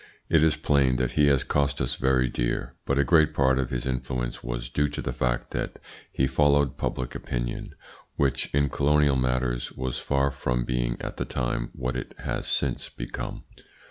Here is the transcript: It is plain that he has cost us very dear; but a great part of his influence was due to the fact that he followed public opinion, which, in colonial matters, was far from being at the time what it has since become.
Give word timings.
It 0.29 0.41
is 0.41 0.55
plain 0.55 0.95
that 0.95 1.11
he 1.11 1.27
has 1.27 1.43
cost 1.43 1.79
us 1.79 1.93
very 1.93 2.27
dear; 2.27 2.73
but 2.85 2.97
a 2.97 3.03
great 3.03 3.35
part 3.35 3.59
of 3.59 3.69
his 3.69 3.85
influence 3.85 4.43
was 4.43 4.67
due 4.71 4.87
to 4.87 4.99
the 4.99 5.13
fact 5.13 5.51
that 5.51 5.77
he 6.11 6.25
followed 6.25 6.75
public 6.75 7.13
opinion, 7.13 7.75
which, 8.15 8.51
in 8.51 8.67
colonial 8.69 9.15
matters, 9.15 9.71
was 9.73 9.99
far 9.99 10.31
from 10.31 10.65
being 10.65 10.97
at 10.99 11.17
the 11.17 11.25
time 11.25 11.69
what 11.73 11.95
it 11.95 12.15
has 12.17 12.47
since 12.47 12.89
become. 12.89 13.43